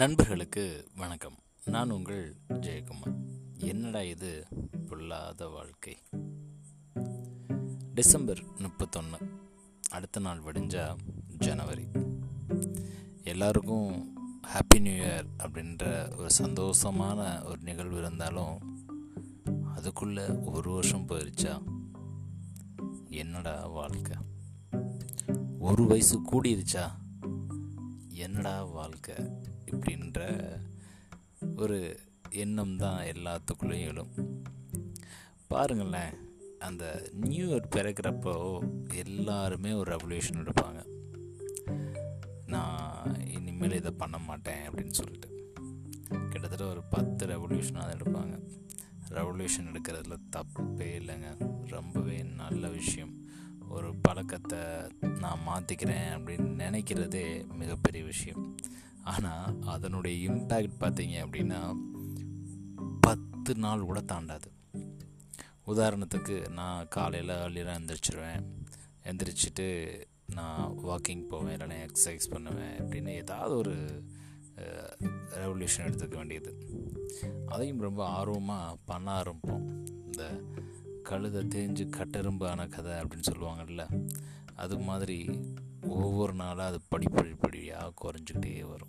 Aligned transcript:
நண்பர்களுக்கு 0.00 0.88
வணக்கம். 0.96 1.34
நான் 1.64 1.90
உங்கள் 1.90 2.36
ஜெயக்குமார். 2.48 3.16
என்னடா 3.58 4.02
இது 4.02 4.46
பொல்லாத 4.88 5.48
வாழ்க்கை? 5.48 5.98
டிசம்பர் 7.94 8.42
முப்பத்தொன்று 8.58 9.18
அடுத்த 9.90 10.20
நாள் 10.20 10.38
வடிஞ்சா 10.38 10.96
ஜனவரி. 11.38 11.86
எல்லாருக்கும் 13.24 14.16
ஹாப்பி 14.42 14.80
நியூ 14.80 14.92
இயர் 14.92 15.26
அப்படின்ற 15.38 16.16
ஒரு 16.16 16.28
சந்தோஷமான 16.38 17.44
ஒரு 17.44 17.58
நிகழ்வு 17.60 17.98
இருந்தாலும் 17.98 18.58
அதுக்குள்ளே 19.74 20.26
ஒரு 20.28 20.70
வருஷம் 20.70 21.08
போயிருச்சா? 21.08 21.62
என்னடா 23.08 23.66
வாழ்க்கை? 23.66 24.16
ஒரு 25.58 25.86
வயசு 25.86 26.20
கூடிருச்சா? 26.32 26.90
என்னடா 28.08 28.64
வாழ்க்கை? 28.64 29.14
இப்படின்ற 29.72 30.48
ஒரு 31.56 31.98
எண்ணம் 32.30 32.76
தான் 32.76 33.04
எல்லாத்துக்குள்ளேயும் 33.04 33.86
எழும். 33.86 34.42
பாருங்களேன் 35.48 36.14
அந்த 36.58 37.10
நியூ 37.12 37.46
இயர் 37.46 37.68
பிறக்கிறப்போ 37.76 38.60
எல்லாருமே 38.94 39.72
ஒரு 39.72 39.96
ரெவல்யூஷன் 39.96 40.46
எடுப்பாங்க. 40.46 40.84
நான் 42.46 43.26
இனிமேல் 43.26 43.72
இதை 43.72 43.90
பண்ண 43.90 44.18
மாட்டேன் 44.18 44.70
அப்படின்னு 44.70 44.90
சொல்லிட்டு. 44.90 45.52
கிட்டத்தட்ட 46.28 46.66
ஒரு 46.66 46.82
பத்து 46.82 47.26
ரெவல்யூஷனாக 47.26 47.96
எடுப்பாங்க. 47.96 48.40
ரெவல்யூஷன் 49.08 49.74
எடுக்கிறதுல 49.74 50.16
தப்பே 50.36 50.88
இல்லைங்க. 51.00 51.50
ரொம்பவே 51.66 52.22
நல்ல 52.22 52.68
விஷயம். 52.68 53.28
ஒரு 53.68 53.94
பழக்கத்தை 53.94 54.58
நான் 55.18 55.38
மாற்றிக்கிறேன் 55.48 56.18
அப்படின்னு 56.18 56.48
நினைக்கிறதே 56.58 57.46
மிகப்பெரிய 57.54 58.04
விஷயம். 58.04 58.54
ஆனால் 59.02 59.58
அதனுடைய 59.60 60.30
இம்பேக்ட் 60.30 60.80
பார்த்தீங்க 60.80 61.16
அப்படின்னா 61.26 61.60
பத்து 63.00 63.54
நாள் 63.54 63.84
கூட 63.84 64.00
தாண்டாது. 64.00 64.48
உதாரணத்துக்கு 65.66 66.50
நான் 66.50 66.88
காலையில் 66.88 67.34
அர்லியராக 67.34 67.80
எந்திரிச்சிருவேன். 67.80 68.44
எந்திரிச்சிட்டு 69.04 70.04
நான் 70.34 70.74
வாக்கிங் 70.84 71.28
போவேன் 71.28 71.56
இல்லைனா 71.56 71.86
எக்ஸசைஸ் 71.86 72.30
பண்ணுவேன் 72.30 72.76
அப்படின்னு 72.80 73.08
ஏதாவது 73.08 73.56
ஒரு 73.56 74.04
ரெவல்யூஷன் 75.30 75.86
எடுத்துக்க 75.86 76.14
வேண்டியது. 76.14 76.52
அதையும் 77.46 77.80
ரொம்ப 77.80 78.06
ஆர்வமாக 78.06 78.76
பண்ண 78.84 79.22
ஆரம்பிப்போம். 79.22 79.66
இந்த 80.04 80.42
கழுதை 81.02 81.42
தேஞ்சு 81.44 81.86
கட்டெரும்பான 81.96 82.68
கதை 82.68 82.92
அப்படின்னு 82.92 83.30
சொல்லுவாங்கல்ல 83.30 83.84
அது 84.54 84.78
மாதிரி 84.78 85.30
ஒவ்வொரு 85.88 86.34
நாளாக 86.34 86.62
அது 86.62 86.80
படிப்படிப்படியாக 86.90 87.92
குறைஞ்சிக்கிட்டே 88.02 88.64
வரும். 88.68 88.88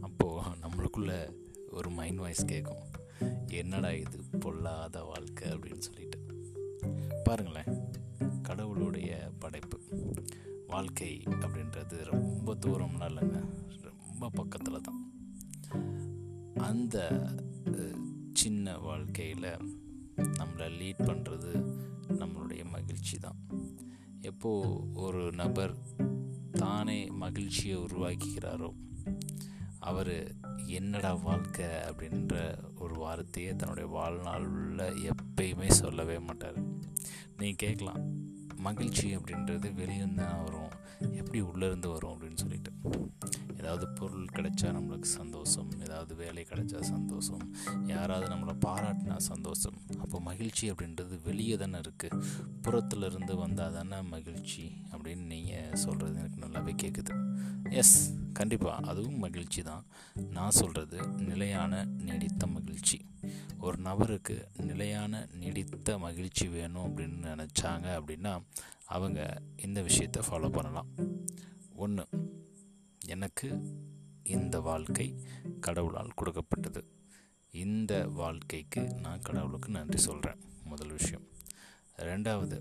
அப்போது 0.00 0.48
நம்மளுக்குள்ள 0.50 1.34
ஒரு 1.70 1.90
மைண்ட் 1.90 2.18
வாய்ஸ் 2.18 2.44
கேட்கும். 2.44 2.88
என்னடா 3.46 3.90
இது? 3.90 4.20
பொல்லாத 4.40 5.02
வாழ்க்கை 5.02 5.48
அப்படின்னு 5.48 5.78
சொல்லிட்டு. 5.78 6.18
பாருங்களேன். 7.24 7.88
கடவுளுடைய 8.42 9.30
படைப்பு. 9.38 9.80
வாழ்க்கை 10.66 11.22
அப்படின்றது 11.26 12.04
ரொம்ப 12.04 12.54
தூரம்லாம் 12.54 13.08
இல்லைங்க. 13.08 13.44
ரொம்ப 14.10 14.28
பக்கத்தில் 14.28 14.80
தான். 14.80 15.12
அந்த 16.56 17.26
சின்ன 18.32 18.78
வாழ்க்கையில் 18.78 19.76
நம்மளை 20.16 20.70
லீட் 20.80 21.02
பண்ணுறது 21.02 21.78
நம்மளுடைய 22.08 22.64
மகிழ்ச்சி 22.64 23.18
தான். 23.18 23.36
எப்போது 24.20 24.92
ஒரு 24.92 25.32
நபர் 25.32 25.74
தானே 26.52 27.06
மகிழ்ச்சியை 27.06 27.76
உருவாக்கிக்கிறாரோ 27.76 28.74
அவர் 29.78 30.34
என்னடா 30.66 31.14
வாழ்க்கை 31.14 31.64
அப்படின்ற 31.64 32.58
ஒரு 32.78 32.94
வார்த்தையை 32.94 33.56
தன்னுடைய 33.56 33.88
வாழ்நாளில் 33.88 35.12
எப்பயுமே 35.12 35.70
சொல்லவே 35.70 36.18
மாட்டார். 36.18 36.54
நீங்கள் 37.36 37.56
கேட்கலாம் 37.56 38.02
மகிழ்ச்சி 38.56 39.16
அப்படின்றது 39.16 39.74
வெளியிருந்து 39.74 40.14
தான் 40.14 40.44
வரும் 40.44 40.70
எப்படி 41.10 41.40
உள்ளேருந்து 41.40 41.88
வரும் 41.88 42.12
அப்படின்னு 42.12 42.36
சொல்லி 42.36 42.59
ஏதாவது 43.70 43.88
பொருள் 43.98 44.30
கிடைச்சா 44.36 44.68
நம்மளுக்கு 44.76 45.08
சந்தோஷம் 45.18 45.68
ஏதாவது 45.84 46.12
வேலை 46.20 46.42
கிடைச்சா 46.50 46.78
சந்தோஷம் 46.90 47.42
யாராவது 47.86 48.26
நம்மளை 48.32 48.54
பாராட்டினா 48.64 49.16
சந்தோஷம். 49.16 49.76
அப்போ 50.04 50.16
மகிழ்ச்சி 50.20 50.64
அப்படின்றது 50.72 51.16
வெளியே 51.26 51.56
தானே 51.56 51.78
இருக்குது 51.78 52.18
புறத்தில் 52.62 53.06
இருந்து 53.10 53.34
வந்தால் 53.36 53.76
தானே 53.76 53.98
மகிழ்ச்சி 54.14 54.64
அப்படின்னு 54.92 55.26
நீங்கள் 55.32 55.76
சொல்கிறது 55.84 56.18
எனக்கு 56.22 56.42
நல்லாவே 56.44 56.74
கேட்குது 56.82 57.14
எஸ் 57.82 57.94
கண்டிப்பாக 58.32 58.88
அதுவும் 58.90 59.22
மகிழ்ச்சி 59.26 59.62
தான். 59.70 59.84
நான் 60.36 60.58
சொல்கிறது 60.60 60.98
நிலையான 61.30 61.84
நீடித்த 62.08 62.46
மகிழ்ச்சி. 62.56 62.98
ஒரு 63.66 63.78
நபருக்கு 63.88 64.36
நிலையான 64.70 65.22
நீடித்த 65.42 65.98
மகிழ்ச்சி 66.06 66.48
வேணும் 66.56 66.86
அப்படின்னு 66.88 67.20
நினச்சாங்க 67.30 67.86
அப்படின்னா 68.00 68.34
அவங்க 68.96 69.20
இந்த 69.68 69.80
விஷயத்தை 69.90 70.22
ஃபாலோ 70.28 70.50
பண்ணலாம். 70.58 70.90
ஒன்று 71.84 72.04
எனக்கு 73.14 73.48
இந்த 74.22 74.60
வாழ்க்கை 74.60 75.06
கடவுளால் 75.60 76.16
கொடுக்கப்பட்டது. 76.16 76.82
இந்த 77.50 77.92
வாழ்க்கைக்கு 78.08 78.82
நான் 79.04 79.22
கடவுளுக்கு 79.22 79.68
நன்றி 79.68 79.98
சொல்கிறேன் 79.98 80.40
முதல் 80.64 80.90
விஷயம். 80.90 81.24
ரெண்டாவது 81.96 82.58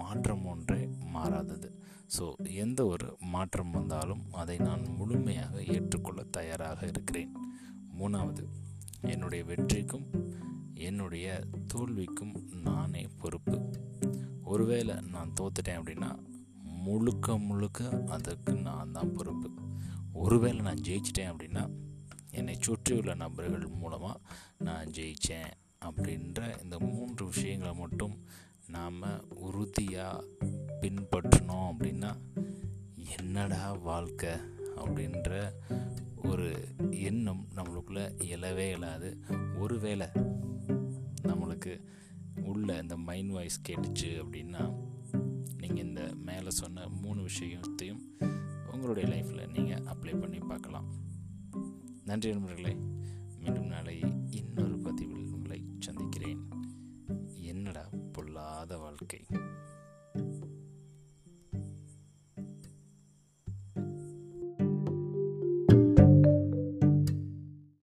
மாற்றம் 0.00 0.44
ஒன்றே 0.46 0.88
மாறாதது. 1.14 1.68
ஸோ 2.18 2.24
எந்த 2.54 2.80
ஒரு 2.86 3.16
மாற்றம் 3.34 3.70
வந்தாலும் 3.70 4.32
அதை 4.32 4.56
நான் 4.58 4.82
முழுமையாக 4.96 5.62
ஏற்றுக்கொள்ள 5.64 6.22
தயாராக 6.30 6.86
இருக்கிறேன். 6.86 7.32
மூணாவது 7.98 8.44
என்னுடைய 9.00 9.44
வெற்றிக்கும் 9.44 10.06
என்னுடைய 10.74 11.26
தோல்விக்கும் 11.74 12.34
நானே 12.62 13.04
பொறுப்பு. 13.18 13.56
ஒருவேளை 14.44 14.94
நான் 15.14 15.36
தோத்துட்டேன் 15.40 15.78
அப்படின்னா 15.80 16.10
முழுக்க 16.86 17.36
முழுக்க 17.38 17.88
அதற்கு 18.06 18.52
நான் 18.68 18.92
தான் 18.92 19.12
பொறுப்பு. 19.12 19.48
ஒருவேளை 20.12 20.60
நான் 20.60 20.84
ஜெயிச்சிட்டேன் 20.88 21.30
அப்படின்னா 21.32 21.64
என்னை 22.30 22.54
சுற்றியுள்ள 22.58 23.14
நபர்கள் 23.14 23.66
மூலமாக 23.68 24.20
நான் 24.58 24.90
ஜெயித்தேன் 24.90 25.50
அப்படின்ற 25.80 26.40
இந்த 26.62 26.78
மூன்று 26.78 27.26
விஷயங்களை 27.26 27.74
மட்டும் 27.74 28.14
நாம் 28.68 29.00
உறுதியாக 29.40 30.24
பின்பற்றினோம் 30.80 31.68
அப்படின்னா 31.70 32.10
என்னடா 33.16 33.72
வாழ்க்கை 33.82 34.32
அப்படின்ற 34.76 35.30
ஒரு 36.22 36.46
எண்ணம் 37.00 37.42
நம்மளுக்குள்ளே 37.56 38.04
இயலவே 38.18 38.66
இல்லாது 38.70 39.08
ஒருவேளை 39.60 40.08
நம்மளுக்கு 41.22 41.74
உள்ள 42.42 42.78
இந்த 42.82 42.96
மைண்ட் 42.96 43.32
வாய்ஸ் 43.32 43.64
கேட்டுச்சு 43.68 44.10
அப்படின்னா 44.22 44.62
நீங்கள் 45.56 45.84
இந்த 45.84 46.02
மேலே 46.24 46.50
சொன்ன 46.50 46.86
மூணு 47.00 47.22
விஷயத்தையும் 47.22 48.02
உங்களுடைய 48.82 49.08
லைஃப்பில் 49.14 49.50
நீங்கள் 49.50 49.82
அப்ளை 49.82 50.20
பண்ணி 50.20 50.38
பார்க்கலாம். 50.38 50.84
நன்றி 52.04 52.30
நண்பர்களே. 52.30 52.76